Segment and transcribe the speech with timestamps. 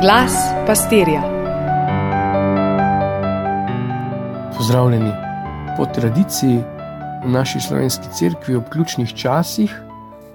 [0.00, 0.32] Glas
[0.66, 1.22] pastirja.
[4.56, 5.10] Pozdravljeni.
[5.76, 6.58] Po tradiciji
[7.24, 9.74] v naši slovenski cerkvi ob ključnih časih,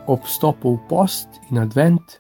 [0.07, 2.19] ob stopu v post in advent,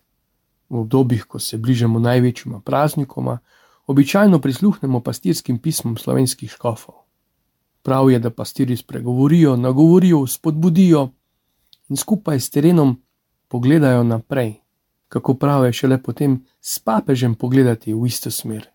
[0.69, 3.39] v obdobjih, ko se bližamo največjima praznikoma,
[3.87, 6.95] običajno prisluhnemo pastirskim pismom slovenskih škofov.
[7.81, 11.09] Prav je, da pastiri spregovorijo, nagovorijo, spodbudijo
[11.89, 13.01] in skupaj s terenom
[13.47, 14.62] pogledajo naprej,
[15.13, 18.65] kako prav je šele potem s papežem pogledati v isto smer.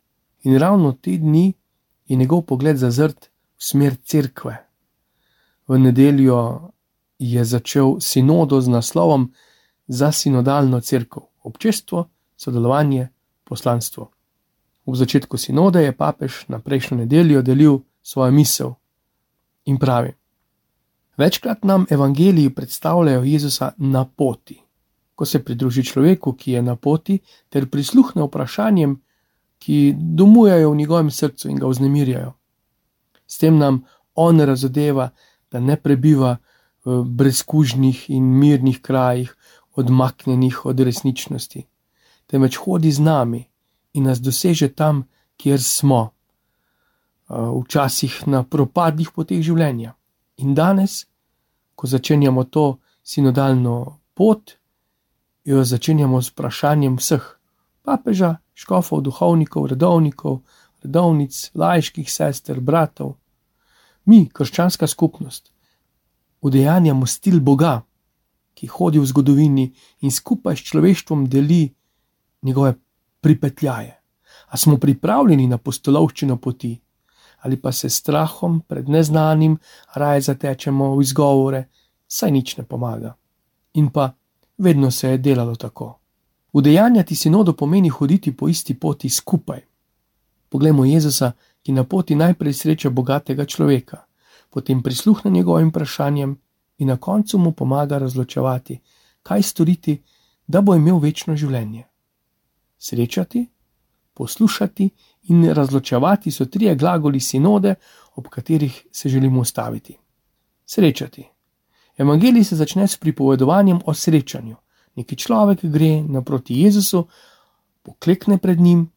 [0.43, 1.53] In ravno te dni
[2.07, 4.55] je njegov pogled zazrt v smer cerkve.
[5.69, 6.71] V nedeljo
[7.19, 9.33] je začel sinodo z naslovom
[9.89, 13.09] Za sinodalno crkvo, občestvo, sodelovanje,
[13.45, 14.11] poslanstvo.
[14.87, 18.75] V začetku sinode je papež na prejšnjo nedeljo delil svojo misel
[19.65, 20.13] in pravi:
[21.17, 24.68] Večkrat nam evangeliji predstavljajo Jezusa na poti
[25.19, 27.17] ko se pridruži človeku, ki je na poti,
[27.51, 28.93] ter prisluhne vprašanjem,
[29.59, 32.33] ki domujajo v njegovem srcu in ga vznemirjajo.
[33.27, 33.81] S tem nam
[34.15, 35.09] on razodeva,
[35.51, 36.37] da ne prebiva
[36.85, 39.35] v brezkužnih in mirnih krajih,
[39.75, 41.65] odmaknjenih od resničnosti,
[42.27, 43.43] temveč hodi z nami
[43.99, 45.03] in nas doseže tam,
[45.37, 46.13] kjer smo,
[47.29, 49.97] včasih na propadnih poteh življenja.
[50.39, 51.07] In danes,
[51.75, 54.58] ko začenjamo to sinodalno pot,
[55.49, 57.25] jo začenjamo s vprašanjem vseh:
[57.83, 60.43] papeža, škofov, duhovnikov, redovnikov,
[60.85, 63.17] redovnic, lajških sester, bratov.
[64.05, 65.53] Mi, krščanska skupnost,
[66.41, 67.81] udejanjamo stil Boga,
[68.55, 69.65] ki hodi v zgodovini
[70.05, 71.69] in skupaj s človeštvom deli
[72.43, 72.75] njegove
[73.21, 73.95] pripetljaje.
[74.49, 76.75] A smo pripravljeni na postolovščino poti,
[77.41, 79.59] ali pa se strahom pred neznanim
[79.95, 81.69] raje zatečemo v izgovore,
[82.09, 83.15] saj nič ne pomaga.
[83.75, 84.11] In pa
[84.59, 85.99] vedno se je delalo tako.
[86.53, 89.61] Udejanjati sinodo pomeni hoditi po isti poti skupaj.
[90.49, 94.05] Poglejmo Jezusa, ki na poti najprej sreča bogatega človeka,
[94.51, 96.39] potem prisluhne njegovim vprašanjem
[96.79, 98.81] in na koncu mu pomaga razločevati,
[99.23, 100.03] kaj storiti,
[100.47, 101.85] da bo imel večno življenje.
[102.79, 103.47] Srečati,
[104.15, 104.91] poslušati
[105.23, 107.75] in razločevati so trije glagoli sinode,
[108.15, 109.97] ob katerih se želimo ustaviti.
[110.67, 111.29] Srečati.
[111.99, 114.57] Evangelij se začne s pripovedovanjem o srečanju.
[114.95, 117.09] Neki človek gre naproti Jezusu,
[117.83, 118.91] poklekne pred njim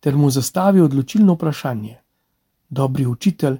[0.00, 1.98] ter mu zastavi odločilno vprašanje:
[2.68, 3.56] Dobri učitelj,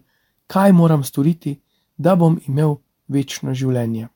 [0.46, 1.60] kaj moram storiti,
[1.96, 2.76] da bom imel
[3.08, 4.08] večno življenje?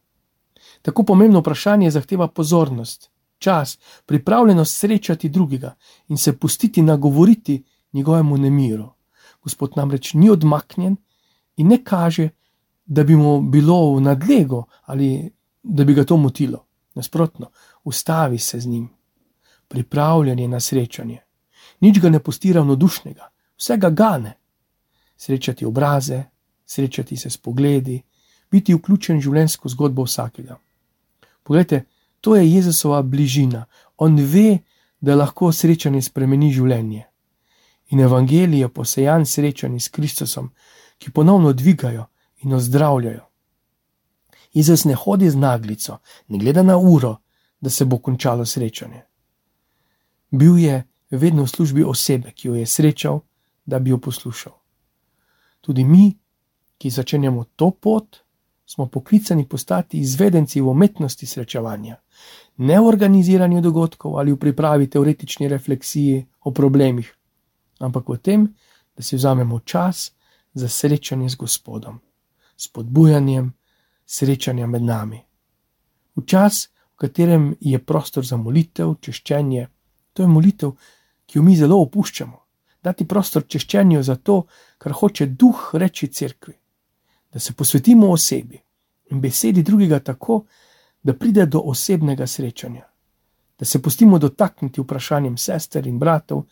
[0.82, 5.74] Tako pomembno vprašanje zahteva pozornost, čas, pripravljenost srečati drugega
[6.08, 8.90] in se pustiti nagovoriti njegovemu nemiru.
[9.42, 10.96] Gospod namreč ni odmaknjen
[11.56, 12.30] in ne kaže,
[12.88, 15.30] da bi mu bilo v nadlego ali
[15.62, 16.64] da bi ga to motilo.
[16.94, 17.50] Nasprotno,
[17.84, 18.88] ustavi se z njim,
[19.68, 21.18] pripravljen je na srečanje.
[21.80, 24.32] Nič ga ne pusti ravnodušnega, vsega gane.
[25.16, 26.22] Srečati obraze,
[26.66, 28.02] srečati se s pogledi,
[28.50, 30.58] biti vključen v življenjsko zgodbo vsakega.
[31.42, 31.84] Poglejte,
[32.20, 33.64] to je Jezusova bližina.
[33.96, 34.58] On ve,
[35.00, 37.04] da lahko srečanje spremeni življenje.
[37.88, 40.50] In evangelij je posejan srečanje s Kristusom,
[40.98, 43.28] ki ponovno dvigajo in ozdravljajo.
[44.52, 47.16] Jezus ne hodi z naglico, ne gleda na uro,
[47.60, 49.02] da se bo končalo srečanje.
[50.30, 53.20] Bil je vedno v službi osebe, ki jo je srečal,
[53.66, 54.52] da bi jo poslušal.
[55.60, 56.18] Tudi mi,
[56.78, 58.16] ki začenjamo to pot,
[58.66, 61.96] smo poklicani postati izvedenci v umetnosti srečevanja,
[62.56, 67.14] ne v organiziranju dogodkov ali v pripravi teoretični refleksiji o problemih,
[67.78, 68.48] ampak v tem,
[68.96, 70.12] da si vzamemo čas
[70.54, 72.00] za srečanje z Gospodom
[72.58, 73.52] spodbujanjem
[74.06, 75.20] srečanja med nami.
[76.16, 79.68] V čas, v katerem je prostor za molitev, češčenje,
[80.12, 80.74] to je molitev,
[81.26, 82.38] ki jo mi zelo opuščamo.
[82.82, 84.42] Dati prostor češčenju za to,
[84.78, 86.54] kar hoče duh reči cerkvi,
[87.32, 88.58] da se posvetimo osebi
[89.10, 90.44] in besedi drugega tako,
[91.02, 92.86] da pride do osebnega srečanja,
[93.58, 96.44] da se pustimo dotakniti vprašanjem sester in bratov,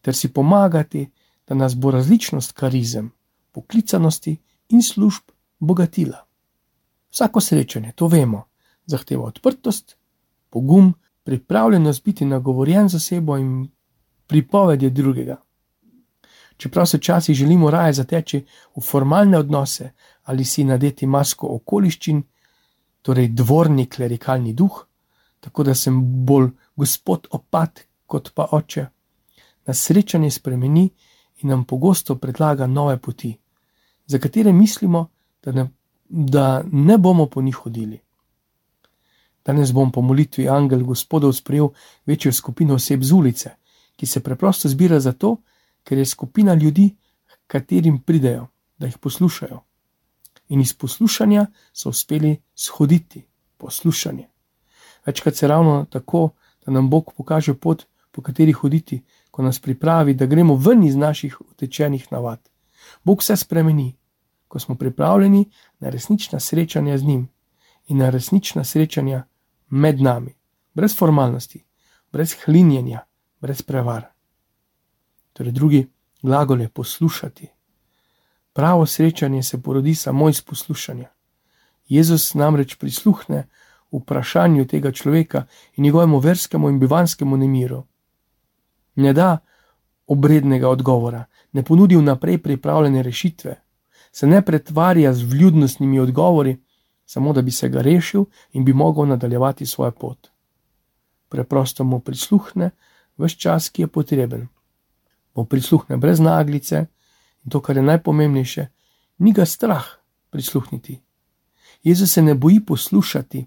[0.00, 1.06] ter si pomagati,
[1.48, 3.10] da nas bo različnost karizem,
[3.52, 4.36] poklicanosti
[4.68, 5.31] in služb
[5.62, 6.26] bogatila.
[7.10, 8.44] Vsako srečanje, to vemo,
[8.86, 9.96] zahteva odprtost,
[10.50, 13.68] pogum, pripravljenost biti nagovorjen za sebo in
[14.26, 15.36] pripovedje drugega.
[16.56, 18.44] Čeprav se včasih želimo raje zateči
[18.76, 19.92] v formalne odnose
[20.22, 22.22] ali si nadeti masko okoliščin,
[23.02, 24.86] torej dvorni klerikalni duh,
[25.40, 28.86] tako da sem bolj gospod opad kot pa oče,
[29.66, 30.90] nas srečanje spremeni
[31.42, 33.32] in nam pogosto predlaga nove poti,
[34.06, 35.08] za katere mislimo,
[35.42, 35.68] da ne,
[36.08, 38.00] da ne bomo po njih hodili.
[39.44, 41.68] Danes bom po molitvi Angel Gospodov sprejel
[42.06, 43.50] večjo skupino oseb z ulice,
[43.96, 45.36] ki se preprosto zbira zato,
[45.84, 46.96] ker je skupina ljudi,
[47.46, 48.46] katerim pridejo,
[48.78, 49.60] da jih poslušajo.
[50.48, 54.28] In iz poslušanja so uspeli shoditi, poslušanje.
[55.06, 56.30] Večkrat se ravno tako,
[56.66, 60.96] da nam Bog pokaže pot, po kateri hoditi, ko nas pripravi, da gremo ven iz
[60.96, 62.48] naših utečenih navad.
[63.04, 63.96] Bog se spremeni,
[64.52, 67.28] ko smo pripravljeni na resnična srečanja z njim
[67.86, 69.24] in na resnična srečanja
[69.68, 70.34] med nami,
[70.74, 71.64] brez formalnosti,
[72.12, 73.00] brez hlinjenja,
[73.40, 74.04] brez prevar.
[75.32, 75.90] Torej, drugi
[76.22, 77.48] glagol je poslušati.
[78.52, 81.08] Pravo srečanje se porodi samo iz poslušanja.
[81.88, 83.48] Jezus namreč prisluhne
[83.92, 85.46] vprašanju tega človeka
[85.76, 87.86] in njegovemu verskemu in bivanskemu nemiru.
[88.94, 89.38] Ne da
[90.06, 93.61] obrednega odgovora, ne ponudi vnaprej pripravljene rešitve,
[94.12, 96.60] se ne pretvarja z vljudnostnimi odgovori,
[97.06, 100.28] samo da bi se ga rešil in bi mogel nadaljevati svojo pot.
[101.28, 102.70] Preprosto mu prisluhne
[103.18, 104.48] vse čas, ki je potreben.
[105.34, 106.86] Mu prisluhne brez naglice
[107.44, 108.66] in to, kar je najpomembnejše,
[109.18, 109.84] ni ga strah
[110.30, 111.00] prisluhniti.
[111.82, 113.46] Jezus se ne boji poslušati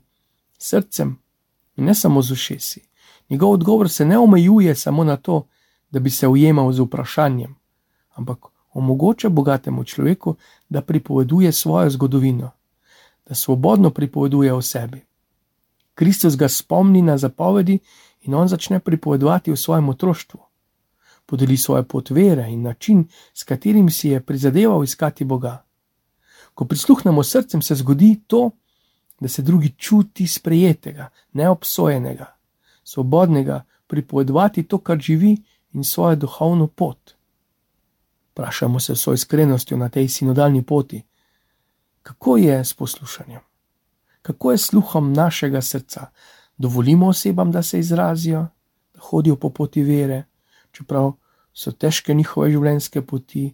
[0.57, 1.19] srcem
[1.75, 2.81] in ne samo z ušesi.
[3.29, 5.47] Njegov odgovor se ne omejuje samo na to,
[5.91, 7.55] da bi se ujemal z vprašanjem,
[8.13, 10.35] ampak omogoča bogatemu človeku,
[10.69, 12.51] da pripoveduje svojo zgodovino,
[13.25, 15.01] da svobodno pripoveduje o sebi.
[15.95, 17.79] Kristus ga spomni na zapovedi
[18.21, 20.39] in on začne pripovedovati o svojem otroštvu.
[21.25, 25.63] Podeli svojo pot vere in način, s katerim si je prizadeval iskati Boga.
[26.53, 28.51] Ko prisluhnemo srcem, se zgodi to,
[29.19, 32.35] da se drugi čuti sprejetega, neobsojenega,
[32.83, 35.37] svobodnega pripovedovati to, kar živi
[35.73, 37.14] in svojo duhovno pot.
[38.35, 41.03] Vprašamo se s iskrenostjo na tej sinodalni poti,
[42.03, 43.39] kako je s poslušanjem,
[44.21, 46.05] kako je sluhom našega srca.
[46.57, 48.47] Dovolimo osebam, da se izrazijo,
[48.93, 50.23] da hodijo po poti vere,
[50.71, 51.13] čeprav
[51.53, 53.53] so težke njihove življenjske poti,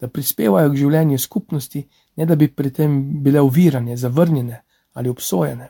[0.00, 1.82] da prispevajo k življenju skupnosti,
[2.16, 5.68] ne da bi pri tem bile uvirane, zavrnjene ali obsojene.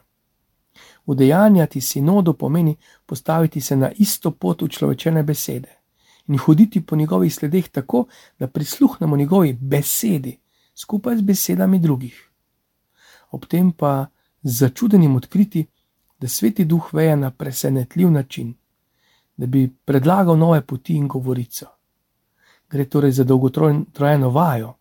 [1.06, 2.76] Udejanjati sinodo pomeni
[3.06, 5.85] postaviti se na isto pot človečene besede
[6.28, 8.06] in hoditi po njegovih sledeh tako,
[8.38, 10.38] da prisluhnemo njegovi besedi
[10.75, 12.31] skupaj z besedami drugih.
[13.31, 14.06] Ob tem pa
[14.43, 15.67] z začudenjem odkriti,
[16.19, 18.55] da sveti duh veje na presenetljiv način,
[19.37, 21.67] da bi predlagal nove poti in govorico.
[22.70, 24.75] Gre torej za dolgotrajno vajo,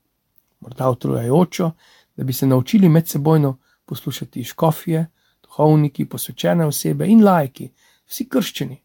[0.59, 1.71] morda utrujajočo,
[2.15, 5.05] da bi se naučili medsebojno poslušati škofije,
[5.43, 7.69] duhovniki, posvečene osebe in lajki,
[8.05, 8.81] vsi krščeni,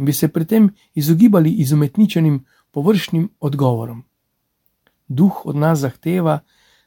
[0.00, 4.04] in bi se pri tem izogibali izumetničenim površnim odgovorom.
[5.08, 6.38] Duh od nas zahteva,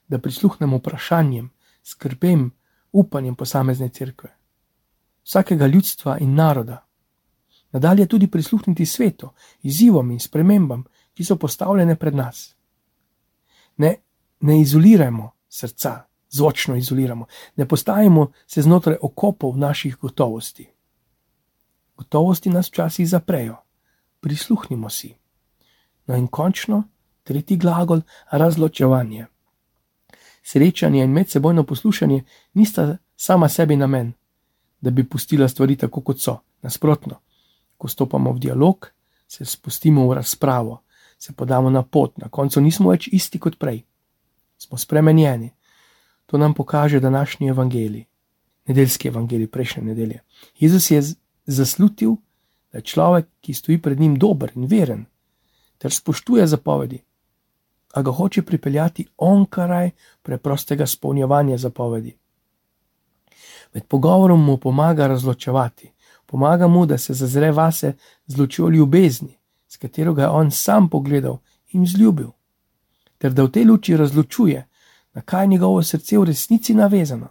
[0.08, 1.52] da prisluhnemo vprašanjem,
[1.84, 2.52] skrbem,
[2.92, 4.32] upanjem posamezne cerkve,
[5.24, 6.86] vsakega ljudstva in naroda.
[7.72, 9.30] Nadalje tudi prisluhniti svetu,
[9.62, 10.84] izzivom in spremembam,
[11.14, 12.56] ki so postavljene pred nas.
[13.78, 13.96] Ne,
[14.40, 16.00] ne izolirajmo srca,
[16.30, 17.26] zvočno izoliramo,
[17.56, 20.73] ne postavimo se znotraj okopov naših gotovosti.
[21.98, 23.56] Gotovosti nas včasih zaprejo,
[24.20, 25.14] prisluhnimo si.
[26.08, 26.84] No in končno,
[27.24, 28.02] tretji glagol,
[28.32, 29.26] razločevanje.
[30.44, 32.24] Srečanje in medsebojno poslušanje
[32.54, 34.14] nista sama sebi namen,
[34.82, 36.38] da bi pustila stvari tako, kot so.
[36.62, 37.20] Nasprotno,
[37.78, 38.88] ko stopamo v dialog,
[39.28, 40.82] se spustimo v razpravo,
[41.18, 43.84] se podamo na pot, na koncu nismo več isti kot prej.
[44.58, 45.52] Smo spremenjeni,
[46.26, 48.06] To nam pokaže današnji evangelij,
[48.68, 50.20] nedeljski evangelij prejšnje nedelje.
[50.60, 51.02] Jezus je
[51.46, 52.16] zaslutil,
[52.72, 55.06] da je človek, ki stoji pred njim, dober in veren,
[55.78, 57.02] ter spoštuje zapovedi,
[57.94, 62.18] a ga hoče pripeljati onkraj preprostega spolnjevanja zapovedi.
[63.74, 65.92] Med pogovorom mu pomaga razločevati,
[66.26, 67.94] pomaga mu, da se zazre vase
[68.26, 71.38] z lučjo ljubezni, s katero ga je on sam pogledal
[71.72, 72.30] in zljubil,
[73.18, 74.68] ter da v tej luči razločuje,
[75.14, 77.28] na kaj je njegovo srce v resnici navezano.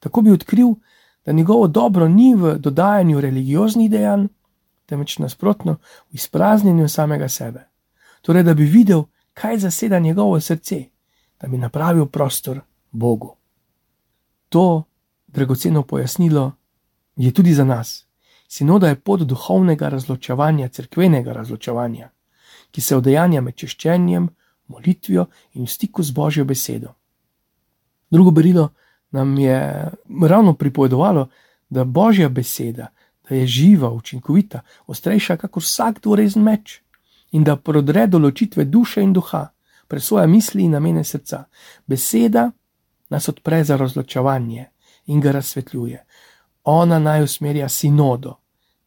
[0.00, 0.74] Tako bi odkril,
[1.26, 4.26] da njegovo dobro ni v dodajanju religioznih dejanj,
[4.86, 5.76] temveč nasprotno
[6.10, 7.68] v izpraznjenju samega sebe.
[8.22, 9.02] Torej, da bi videl,
[9.34, 10.84] kaj zaseda njegovo srce,
[11.40, 13.36] da bi napravil prostor Bogu.
[14.48, 14.84] To
[15.26, 16.52] dragoceno pojasnilo
[17.16, 18.06] je tudi za nas.
[18.48, 22.10] Sinoda je pot duhovnega razločevanja, crkvenega razločevanja,
[22.70, 24.28] ki se odejanja med češčenjem,
[24.66, 26.94] molitvijo in v stiku z Božjo besedo.
[28.10, 28.68] Drugo berilo
[29.14, 29.58] nam je
[30.28, 31.28] ravno pripovedovalo,
[31.68, 32.90] da Božja beseda
[33.28, 36.80] da je živa, učinkovita, ostrejša kot vsak dvorezen meč
[37.32, 39.48] in da prodre določitve duše in duha,
[39.88, 41.44] presvoja misli in namene srca.
[41.86, 42.50] Beseda
[43.10, 44.68] nas odpre za razločevanje
[45.06, 46.04] in ga razsvetljuje.
[46.64, 48.38] Ona naj usmerja sinodo,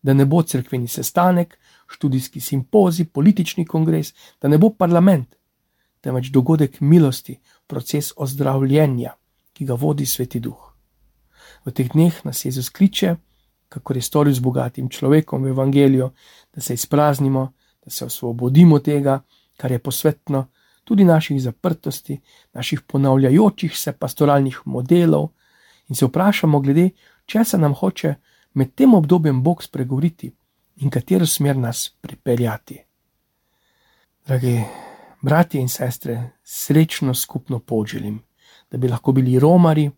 [0.01, 1.57] da ne bo crkveni sestanek,
[1.87, 5.35] študijski simpozij, politični kongres, da ne bo parlament,
[6.01, 9.13] temveč dogodek milosti, proces ozdravljenja,
[9.57, 10.59] ki ga vodi Sveti Duh.
[11.65, 13.15] V teh dneh nas Jezus kliče,
[13.69, 16.11] kako je storil z bogatim človekom v Evangeliju,
[16.53, 19.23] da se izpraznimo, da se osvobodimo tega,
[19.57, 20.45] kar je posvetno,
[20.83, 22.19] tudi naših zaprtosti,
[22.53, 25.31] naših ponavljajočih se pastoralnih modelov,
[25.89, 26.89] in se vprašamo, glede
[27.25, 28.13] česa nam hoče
[28.53, 30.31] med tem obdobjem Bog spregovoriti
[30.75, 32.77] in katero smer nas pripeljati.
[34.27, 34.61] Dragi
[35.21, 38.21] bratje in sestre, srečno skupno poželim,
[38.71, 39.89] da bi lahko bili romari,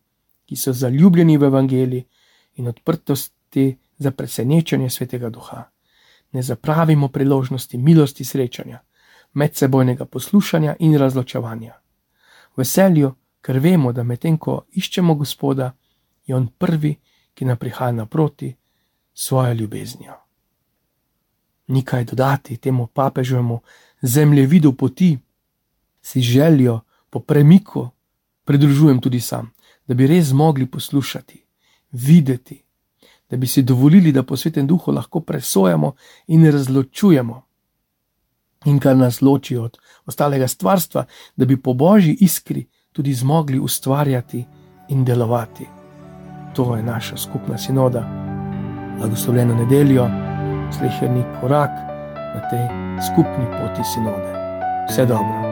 [0.46, 2.06] ki so zaljubljeni v evangeliji
[2.56, 5.63] in odprtosti za presenečenje svetega duha.
[6.32, 8.80] Ne zapravimo priložnosti milosti srečanja,
[9.34, 11.74] medsebojnega poslušanja in razločevanja.
[12.58, 15.72] Veselju, ker vemo, da medtem ko iščemo Gospoda,
[16.25, 16.96] je On prvi,
[17.34, 18.56] ki nam prihaja naproti
[19.13, 20.13] svojo ljubeznijo.
[21.68, 23.60] Nikaj dodati temu papežovemu
[24.01, 25.18] zemljevidu poti,
[26.01, 27.89] si željo po premiku,
[28.50, 29.51] pridružujem tudi sam,
[29.88, 31.44] da bi res mogli poslušati,
[31.91, 32.63] videti,
[33.29, 35.91] da bi si dovolili, da po svetem duhu lahko presojamo
[36.27, 37.44] in razločujemo.
[38.65, 44.46] In kar nas loči od ostalega stvarstva, da bi po božji iskri tudi zmogli ustvarjati
[44.89, 45.68] in delovati.
[46.56, 48.01] To je naša skupna sinoda,
[48.98, 50.10] blagoslovljeno nedeljo,
[50.77, 51.77] sleherni korak
[52.34, 52.65] na tej
[53.12, 54.34] skupni poti sinode.
[54.89, 55.49] Vse dobro.